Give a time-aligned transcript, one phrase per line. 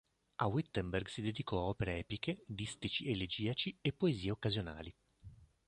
[0.37, 4.91] A Wittenberg si dedicò a opere epiche, distici elegiaci e poesie occasionali.